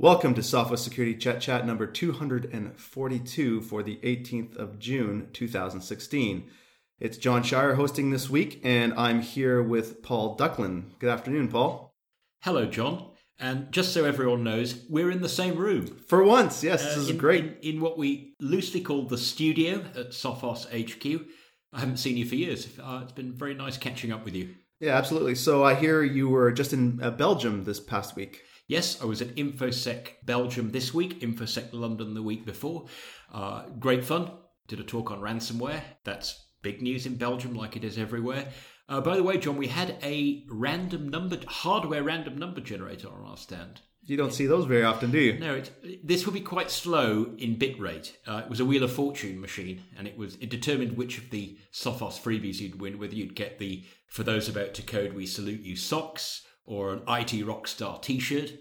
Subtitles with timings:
[0.00, 6.48] Welcome to Sophos Security Chet Chat number 242 for the 18th of June 2016.
[7.00, 10.96] It's John Shier hosting this week, and I'm here with Paul Ducklin.
[11.00, 11.92] Good afternoon, Paul.
[12.42, 13.10] Hello, John.
[13.40, 15.86] And just so everyone knows, we're in the same room.
[16.06, 17.44] For once, yes, this Uh, is in, great.
[17.44, 21.26] In, in what we loosely call the studio at Sophos HQ.
[21.72, 22.68] I haven't seen you for years.
[22.80, 24.54] Uh, it's been very nice catching up with you.
[24.80, 25.34] Yeah, absolutely.
[25.34, 28.42] So I hear you were just in uh, Belgium this past week.
[28.68, 32.86] Yes, I was at InfoSec Belgium this week, InfoSec London the week before.
[33.32, 34.30] Uh, great fun.
[34.68, 35.82] Did a talk on ransomware.
[36.04, 38.48] That's big news in Belgium, like it is everywhere.
[38.88, 43.24] Uh, by the way, John, we had a random number, hardware random number generator on
[43.24, 43.80] our stand.
[44.08, 45.38] You don't see those very often, do you?
[45.38, 48.16] No, it, this will be quite slow in bit rate.
[48.26, 51.28] Uh, it was a Wheel of Fortune machine, and it was it determined which of
[51.28, 55.26] the Sophos freebies you'd win, whether you'd get the "For those about to code, we
[55.26, 58.54] salute you" socks, or an IT Rockstar T-shirt,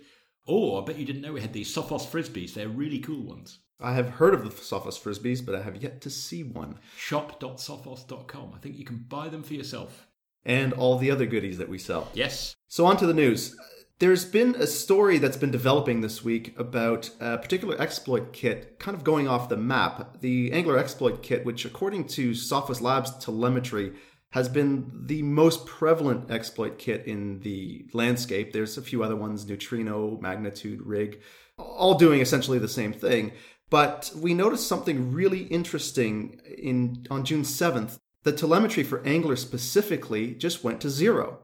[0.45, 2.53] or I bet you didn't know we had these Sophos frisbees.
[2.53, 3.59] They're really cool ones.
[3.79, 6.79] I have heard of the Sophos Frisbees, but I have yet to see one.
[6.97, 8.53] Shop.sophos.com.
[8.55, 10.07] I think you can buy them for yourself.
[10.43, 12.09] And all the other goodies that we sell.
[12.15, 12.55] Yes.
[12.67, 13.55] So, on to the news.
[13.99, 18.95] There's been a story that's been developing this week about a particular exploit kit kind
[18.95, 20.21] of going off the map.
[20.21, 23.93] The Angler exploit kit, which, according to Sophos Labs telemetry,
[24.31, 28.53] has been the most prevalent exploit kit in the landscape.
[28.53, 31.19] There's a few other ones Neutrino, Magnitude, Rig,
[31.57, 33.31] all doing essentially the same thing.
[33.71, 37.97] But we noticed something really interesting in on June 7th.
[38.21, 41.39] The telemetry for Angler specifically just went to zero.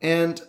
[0.00, 0.42] And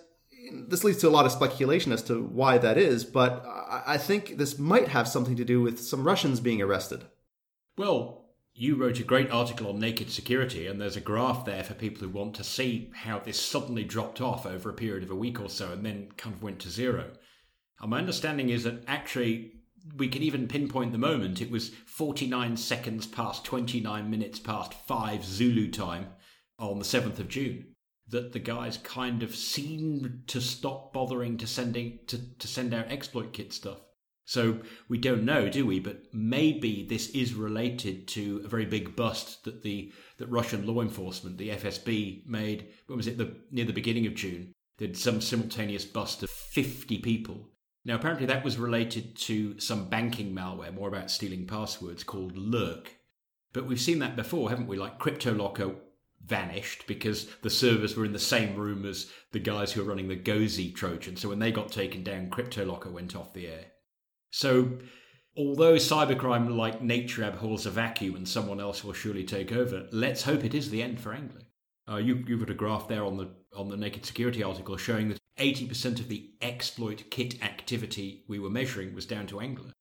[0.51, 4.37] this leads to a lot of speculation as to why that is, but I think
[4.37, 7.05] this might have something to do with some Russians being arrested.
[7.77, 11.73] Well, you wrote a great article on naked security, and there's a graph there for
[11.73, 15.15] people who want to see how this suddenly dropped off over a period of a
[15.15, 17.11] week or so and then kind of went to zero.
[17.79, 19.53] And my understanding is that actually
[19.95, 21.41] we can even pinpoint the moment.
[21.41, 26.07] It was 49 seconds past 29 minutes past 5 Zulu time
[26.57, 27.68] on the 7th of June
[28.09, 32.91] that the guys kind of seemed to stop bothering to sending to, to send out
[32.91, 33.79] exploit kit stuff.
[34.25, 35.79] So we don't know, do we?
[35.79, 40.81] But maybe this is related to a very big bust that the that Russian law
[40.81, 42.67] enforcement, the FSB, made.
[42.87, 43.17] When was it?
[43.17, 47.49] The near the beginning of June, did some simultaneous bust of fifty people.
[47.85, 52.97] Now apparently that was related to some banking malware, more about stealing passwords, called Lurk.
[53.51, 54.77] But we've seen that before, haven't we?
[54.77, 55.75] Like CryptoLocker
[56.25, 60.07] vanished because the servers were in the same room as the guys who were running
[60.07, 61.15] the Gozi Trojan.
[61.15, 63.65] So when they got taken down, CryptoLocker went off the air.
[64.31, 64.77] So,
[65.35, 70.23] although cybercrime like nature abhors a vacuum and someone else will surely take over, let's
[70.23, 71.41] hope it is the end for Angler.
[71.89, 75.09] Uh, you, you've got a graph there on the on the Naked Security article showing
[75.09, 79.73] that 80% of the exploit kit activity we were measuring was down to Angler.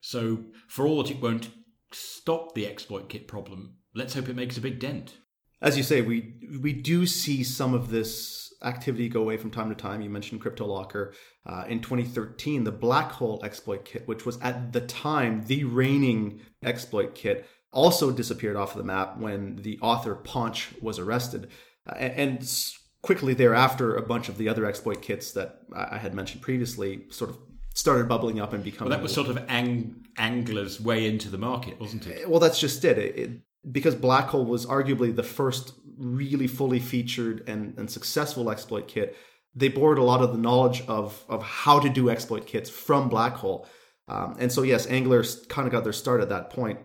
[0.00, 1.50] So, for all that it won't
[1.92, 5.16] stop the exploit kit problem, let's hope it makes a big dent.
[5.62, 9.68] As you say, we we do see some of this activity go away from time
[9.68, 10.00] to time.
[10.00, 11.12] You mentioned CryptoLocker.
[11.46, 16.40] Uh, in 2013, the Black Hole exploit kit, which was at the time the reigning
[16.62, 21.50] exploit kit, also disappeared off of the map when the author Paunch was arrested.
[21.86, 22.64] Uh, and, and
[23.02, 27.30] quickly thereafter, a bunch of the other exploit kits that I had mentioned previously sort
[27.30, 27.38] of
[27.74, 28.90] started bubbling up and becoming.
[28.90, 32.30] Well, that was sort of ang- Angler's way into the market, wasn't it?
[32.30, 32.96] Well, that's just it.
[32.96, 33.30] it, it
[33.70, 39.16] because Black Hole was arguably the first really fully featured and, and successful exploit kit,
[39.54, 43.08] they borrowed a lot of the knowledge of, of how to do exploit kits from
[43.08, 43.66] Black Hole.
[44.08, 46.80] Um, and so, yes, Angler kind of got their start at that point.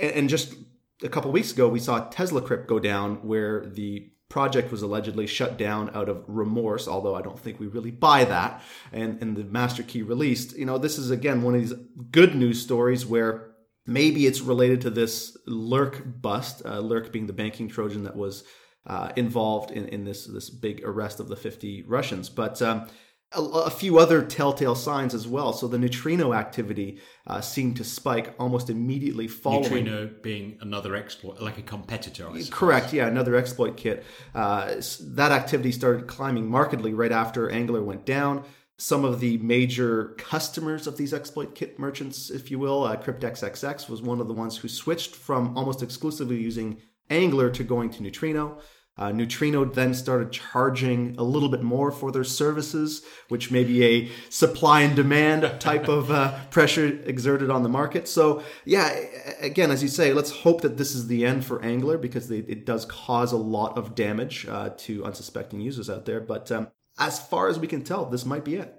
[0.00, 0.54] And, and just
[1.02, 5.26] a couple weeks ago, we saw Tesla Crypt go down, where the project was allegedly
[5.26, 8.62] shut down out of remorse, although I don't think we really buy that,
[8.92, 10.56] and, and the master key released.
[10.56, 11.74] You know, this is again one of these
[12.10, 13.52] good news stories where
[13.86, 18.44] maybe it's related to this Lurk bust, uh, Lurk being the banking Trojan that was
[18.86, 22.28] uh, involved in, in this this big arrest of the 50 Russians.
[22.28, 22.86] But um,
[23.32, 25.52] a, a, few other telltale signs as well.
[25.52, 29.84] So the neutrino activity uh, seemed to spike almost immediately following.
[29.84, 32.30] Neutrino being another exploit, like a competitor.
[32.50, 32.92] Correct.
[32.92, 34.04] Yeah, another exploit kit.
[34.34, 38.44] Uh, that activity started climbing markedly right after Angler went down
[38.78, 42.84] some of the major customers of these exploit kit merchants, if you will.
[42.84, 47.64] Uh, CryptXXX was one of the ones who switched from almost exclusively using Angler to
[47.64, 48.58] going to Neutrino.
[48.98, 53.84] Uh, Neutrino then started charging a little bit more for their services, which may be
[53.84, 58.08] a supply and demand type of uh, pressure exerted on the market.
[58.08, 58.98] So, yeah,
[59.40, 62.38] again, as you say, let's hope that this is the end for Angler because they,
[62.38, 66.20] it does cause a lot of damage uh, to unsuspecting users out there.
[66.20, 68.74] But um, as far as we can tell, this might be it.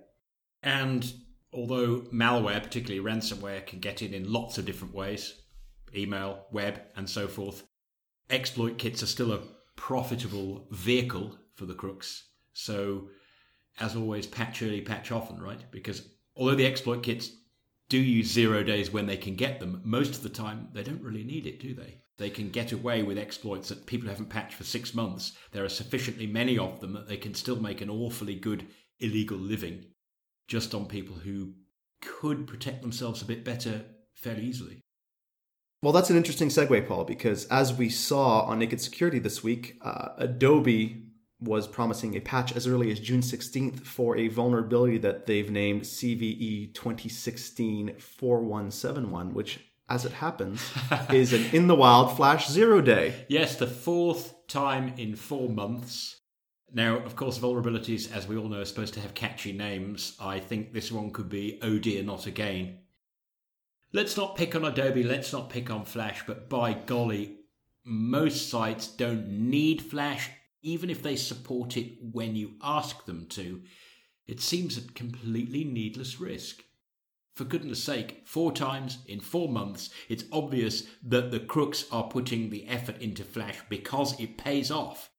[0.64, 1.12] And
[1.54, 5.42] although malware, particularly ransomware, can get in in lots of different ways
[5.96, 7.64] email, web, and so forth
[8.30, 9.42] exploit kits are still a
[9.75, 12.30] profitable vehicle for the crooks.
[12.54, 13.10] So,
[13.80, 15.64] as always, patch early, patch often, right?
[15.72, 17.31] Because although the exploit kits
[17.90, 21.02] do use zero days when they can get them, most of the time they don't
[21.02, 22.02] really need it, do they?
[22.18, 25.34] They can get away with exploits that people haven't patched for six months.
[25.52, 28.66] There are sufficiently many of them that they can still make an awfully good
[29.00, 29.86] illegal living
[30.48, 31.54] just on people who
[32.02, 34.81] could protect themselves a bit better fairly easily.
[35.84, 39.78] Well, that's an interesting segue, Paul, because as we saw on Naked Security this week,
[39.84, 41.04] uh, Adobe
[41.40, 45.84] was promising a patch as early as June 16th for a vulnerability that they've named
[45.84, 50.72] CVE 2016 4171, which, as it happens,
[51.12, 53.25] is an in the wild Flash Zero Day.
[53.30, 56.22] Yes, the fourth time in four months.
[56.74, 60.18] Now, of course, vulnerabilities, as we all know, are supposed to have catchy names.
[60.19, 62.80] I think this one could be Oh Dear Not Again.
[63.94, 67.38] Let's not pick on Adobe, let's not pick on Flash, but by golly,
[67.86, 70.30] most sites don't need Flash,
[70.62, 73.62] even if they support it when you ask them to.
[74.28, 76.63] It seems a completely needless risk.
[77.38, 82.50] For goodness sake, four times in four months, it's obvious that the crooks are putting
[82.50, 85.12] the effort into Flash because it pays off.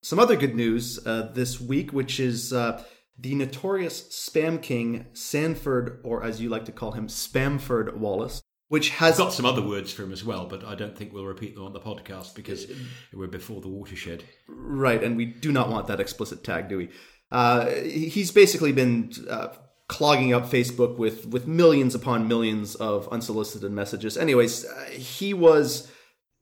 [0.00, 2.84] Some other good news uh, this week, which is uh,
[3.18, 8.90] the notorious spam king Sanford, or as you like to call him, Spamford Wallace, which
[8.90, 11.56] has got some other words for him as well, but I don't think we'll repeat
[11.56, 12.70] them on the podcast because
[13.12, 14.22] we're before the watershed.
[14.46, 16.90] Right, and we do not want that explicit tag, do we?
[17.32, 19.48] Uh, he's basically been uh,
[19.88, 24.16] clogging up Facebook with with millions upon millions of unsolicited messages.
[24.16, 25.90] Anyways, uh, he was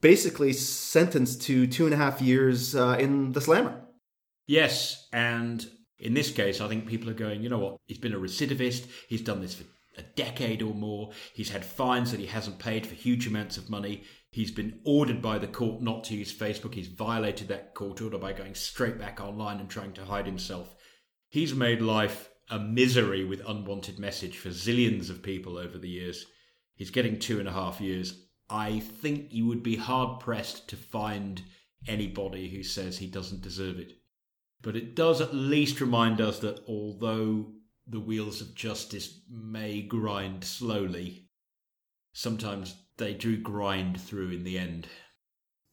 [0.01, 3.81] basically sentenced to two and a half years uh, in the slammer.
[4.47, 5.67] Yes, and
[5.99, 8.87] in this case, I think people are going, you know what, he's been a recidivist,
[9.09, 9.65] he's done this for
[9.97, 13.71] a decade or more, he's had fines that he hasn't paid for huge amounts of
[13.71, 18.03] money, he's been ordered by the court not to use Facebook, he's violated that court
[18.03, 20.75] order by going straight back online and trying to hide himself.
[21.31, 26.27] He's made life a misery with unwanted message for zillions of people over the years.
[26.75, 28.27] He's getting two and a half years.
[28.51, 31.43] I think you would be hard pressed to find
[31.87, 33.93] anybody who says he doesn't deserve it.
[34.61, 37.53] But it does at least remind us that although
[37.87, 41.29] the wheels of justice may grind slowly,
[42.13, 44.87] sometimes they do grind through in the end.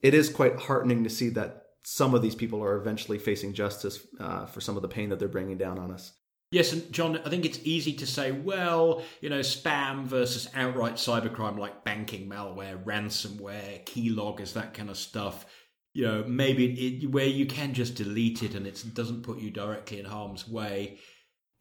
[0.02, 4.06] It is quite heartening to see that some of these people are eventually facing justice
[4.20, 6.14] uh, for some of the pain that they're bringing down on us.
[6.52, 10.96] Yes, and John, I think it's easy to say, well, you know, spam versus outright
[10.96, 15.46] cybercrime like banking malware, ransomware, keyloggers, that kind of stuff.
[15.94, 19.52] You know maybe it, where you can just delete it and it doesn't put you
[19.52, 21.00] directly in harm's way.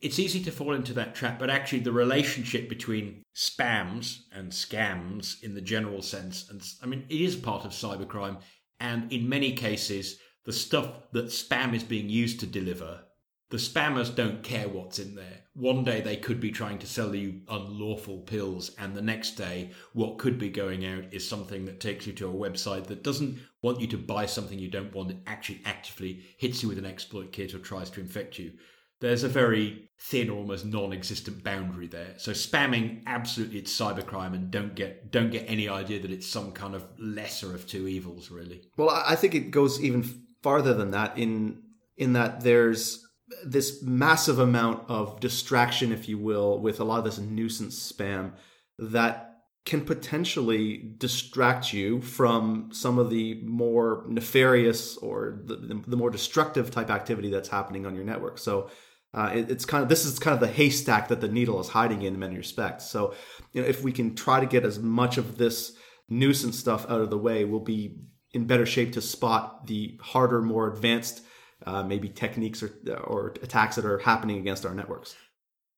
[0.01, 5.43] It's easy to fall into that trap but actually the relationship between spams and scams
[5.43, 8.41] in the general sense and i mean it is part of cybercrime
[8.79, 13.01] and in many cases the stuff that spam is being used to deliver
[13.51, 15.43] the spammers don't care what's in there.
[15.55, 19.73] One day they could be trying to sell you unlawful pills, and the next day,
[19.93, 23.39] what could be going out is something that takes you to a website that doesn't
[23.61, 26.87] want you to buy something you don't want, it actually actively hits you with an
[26.87, 28.53] exploit kit or tries to infect you.
[29.01, 32.15] There's a very thin, almost non-existent boundary there.
[32.19, 36.53] So spamming, absolutely, it's cybercrime, and don't get don't get any idea that it's some
[36.53, 38.63] kind of lesser of two evils, really.
[38.77, 40.05] Well, I think it goes even
[40.43, 41.19] farther than that.
[41.19, 41.63] In
[41.97, 43.07] in that there's
[43.45, 48.33] this massive amount of distraction, if you will, with a lot of this nuisance spam
[48.79, 49.31] that
[49.67, 56.71] can potentially distract you from some of the more nefarious or the, the more destructive
[56.71, 58.39] type activity that's happening on your network.
[58.39, 58.71] So
[59.13, 61.69] uh, it, it's kind of this is kind of the haystack that the needle is
[61.69, 62.89] hiding in, in many respects.
[62.89, 63.15] So
[63.53, 65.77] you know, if we can try to get as much of this
[66.09, 67.99] nuisance stuff out of the way, we'll be
[68.33, 71.23] in better shape to spot the harder, more advanced
[71.67, 72.73] uh, maybe techniques or,
[73.05, 75.17] or attacks that are happening against our networks.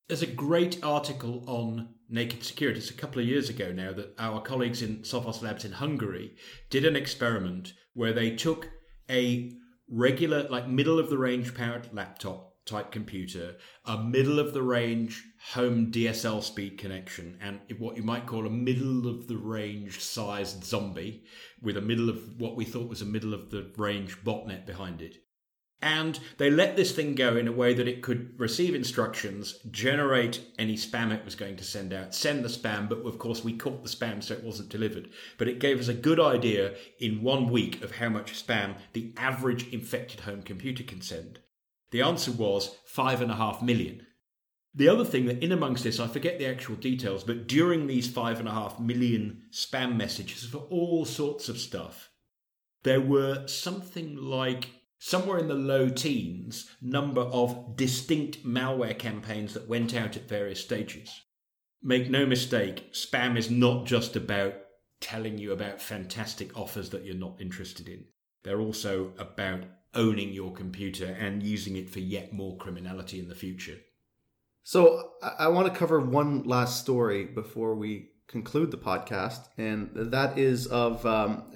[0.09, 2.81] There's a great article on naked security.
[2.81, 6.37] It's a couple of years ago now that our colleagues in Sophos Labs in Hungary
[6.71, 8.69] did an experiment where they took
[9.09, 9.53] a
[9.89, 15.25] regular, like middle of the range powered laptop type computer, a middle of the range
[15.53, 20.65] home DSL speed connection, and what you might call a middle of the range sized
[20.65, 21.25] zombie
[21.61, 25.03] with a middle of what we thought was a middle of the range botnet behind
[25.03, 25.17] it.
[25.83, 30.41] And they let this thing go in a way that it could receive instructions, generate
[30.57, 33.57] any spam it was going to send out, send the spam, but of course we
[33.57, 35.11] caught the spam so it wasn't delivered.
[35.39, 39.13] But it gave us a good idea in one week of how much spam the
[39.17, 41.41] average infected home computer can send.
[41.91, 44.07] The answer was five and a half million.
[44.75, 48.09] The other thing that in amongst this, I forget the actual details, but during these
[48.09, 52.09] five and a half million spam messages for all sorts of stuff,
[52.85, 54.71] there were something like
[55.05, 60.61] somewhere in the low teens number of distinct malware campaigns that went out at various
[60.61, 61.23] stages.
[61.83, 64.55] Make no mistake, spam is not just about
[65.01, 68.05] telling you about fantastic offers that you're not interested in.
[68.45, 73.35] They're also about owning your computer and using it for yet more criminality in the
[73.35, 73.79] future.
[74.63, 80.39] So I want to cover one last story before we conclude the podcast, and that
[80.39, 81.51] is of um,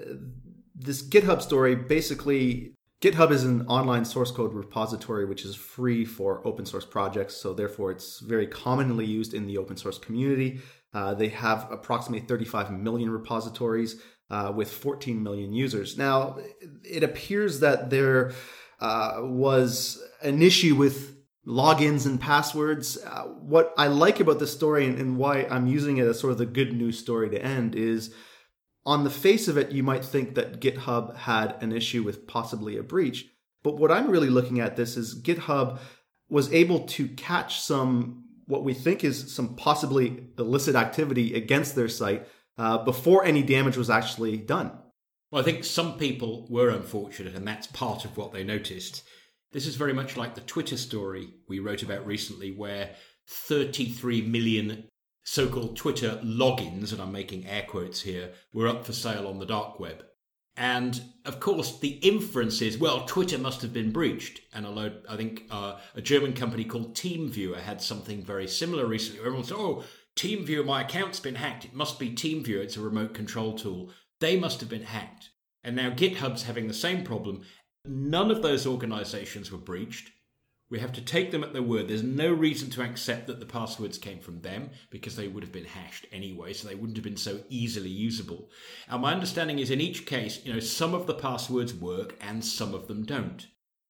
[0.75, 1.77] this GitHub story.
[1.77, 2.73] Basically,
[3.03, 7.53] GitHub is an online source code repository which is free for open source projects, so
[7.53, 10.61] therefore it's very commonly used in the open source community.
[10.95, 14.01] Uh, they have approximately 35 million repositories
[14.31, 15.99] uh, with 14 million users.
[15.99, 16.39] Now,
[16.83, 18.33] it appears that there
[18.81, 22.99] uh, was an issue with logins and passwords.
[23.05, 26.33] Uh, what I like about this story and, and why I'm using it as sort
[26.33, 28.15] of the good news story to end is
[28.87, 32.79] on the face of it, you might think that GitHub had an issue with possibly
[32.79, 33.27] a breach.
[33.65, 35.81] But what I'm really looking at this is GitHub
[36.29, 41.89] was able to catch some what we think is some possibly illicit activity against their
[41.89, 42.29] site
[42.59, 44.71] uh, before any damage was actually done.
[45.33, 49.03] Well, I think some people were unfortunate, and that's part of what they noticed.
[49.51, 52.91] This is very much like the Twitter story we wrote about recently, where
[53.29, 54.85] 33 million
[55.27, 59.41] so called Twitter logins, and I'm making air quotes here, were up for sale on
[59.41, 60.05] the dark web.
[60.57, 64.41] And of course, the inference is, well, Twitter must have been breached.
[64.55, 69.19] And although I think uh, a German company called TeamViewer had something very similar recently,
[69.21, 69.83] everyone said, oh,
[70.15, 71.65] TeamViewer, my account's been hacked.
[71.65, 72.63] It must be TeamViewer.
[72.63, 73.91] It's a remote control tool.
[74.21, 75.31] They must have been hacked.
[75.65, 77.43] And now GitHub's having the same problem.
[77.85, 80.13] None of those organizations were breached.
[80.69, 81.89] We have to take them at their word.
[81.89, 85.53] There's no reason to accept that the passwords came from them because they would have
[85.53, 88.51] been hashed anyway, so they wouldn't have been so easily usable.
[88.89, 92.45] And my understanding is in each case, you know, some of the passwords work and
[92.45, 93.47] some of them don't.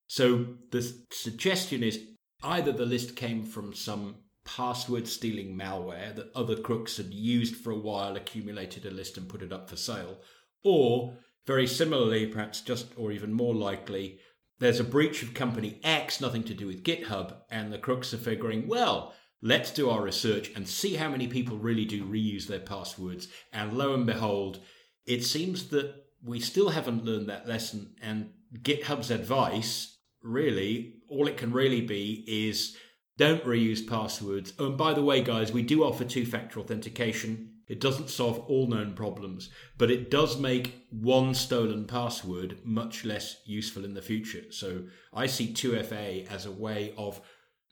[0.07, 2.01] So the suggestion is
[2.43, 7.71] either the list came from some password stealing malware that other crooks had used for
[7.73, 10.19] a while, accumulated a list and put it up for sale,
[10.63, 11.17] or
[11.47, 14.19] very similarly, perhaps just or even more likely,
[14.59, 18.19] there's a breach of company X, nothing to do with GitHub, and the crooks are
[18.19, 22.61] figuring, well, let's do our research and see how many people really do reuse their
[22.61, 23.29] passwords.
[23.53, 24.61] And lo and behold,
[25.05, 25.95] it seems that
[26.25, 27.95] we still haven't learned that lesson.
[28.01, 28.31] And
[28.63, 32.77] GitHub's advice, really, all it can really be is
[33.19, 34.53] don't reuse passwords.
[34.59, 37.56] Oh, and by the way, guys, we do offer two factor authentication.
[37.69, 43.39] It doesn't solve all known problems, but it does make one stolen password much less
[43.45, 44.45] useful in the future.
[44.51, 47.21] So I see 2FA as a way of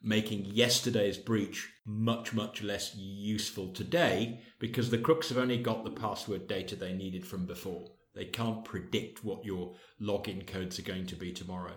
[0.03, 5.91] making yesterday's breach much, much less useful today because the crooks have only got the
[5.91, 7.87] password data they needed from before.
[8.13, 11.73] They can't predict what your login codes are going to be tomorrow.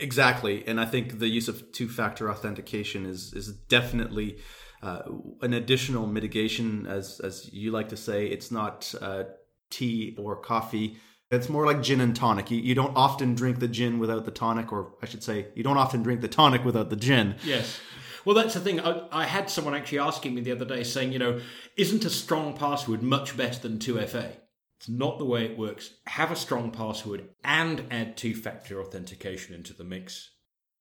[0.00, 4.38] Exactly, and I think the use of two-factor authentication is is definitely
[4.82, 5.02] uh,
[5.40, 8.26] an additional mitigation, as as you like to say.
[8.26, 9.24] It's not uh,
[9.70, 10.98] tea or coffee.
[11.30, 12.50] It's more like gin and tonic.
[12.50, 15.62] You, you don't often drink the gin without the tonic, or I should say, you
[15.62, 17.36] don't often drink the tonic without the gin.
[17.44, 17.80] Yes.
[18.24, 18.80] Well, that's the thing.
[18.80, 21.40] I, I had someone actually asking me the other day saying, you know,
[21.76, 24.36] isn't a strong password much better than 2FA?
[24.78, 25.94] It's not the way it works.
[26.06, 30.30] Have a strong password and add two factor authentication into the mix.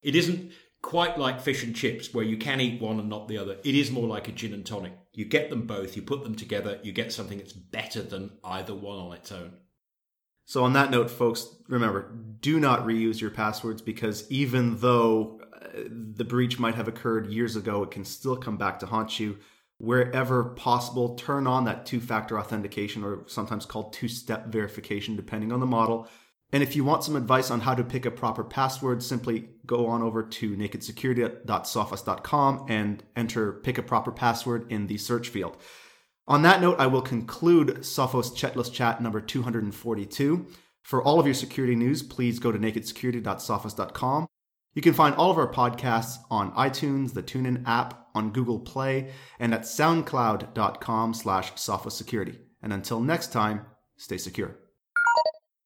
[0.02, 3.38] It isn't quite like fish and chips where you can eat one and not the
[3.38, 3.58] other.
[3.64, 4.94] It is more like a gin and tonic.
[5.14, 8.74] You get them both, you put them together, you get something that's better than either
[8.74, 9.54] one on its own.
[10.46, 12.12] So, on that note, folks, remember
[12.42, 17.56] do not reuse your passwords because even though uh, the breach might have occurred years
[17.56, 19.38] ago, it can still come back to haunt you
[19.82, 25.52] wherever possible, turn on that two factor authentication or sometimes called two step verification, depending
[25.52, 26.08] on the model.
[26.54, 29.88] And if you want some advice on how to pick a proper password, simply go
[29.88, 35.56] on over to nakedsecurity.sophos.com and enter pick a proper password in the search field.
[36.28, 40.48] On that note, I will conclude Sophos Chetlist Chat number 242.
[40.84, 44.28] For all of your security news, please go to nakedsecurity.sophos.com.
[44.74, 49.12] You can find all of our podcasts on iTunes, the TuneIn app, on Google Play,
[49.40, 52.38] and at soundcloud.com slash sophosecurity.
[52.62, 53.66] And until next time,
[53.98, 54.58] stay secure.